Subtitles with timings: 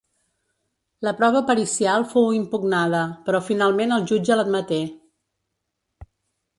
[1.07, 4.83] La prova pericial fou impugnada, però finalment el jutge l'admeté.